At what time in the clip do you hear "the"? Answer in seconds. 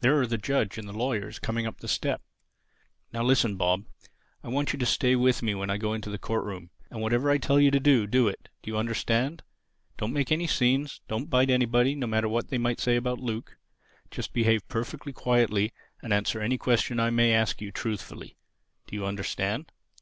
0.26-0.36, 0.86-0.92, 1.80-1.88, 6.10-6.18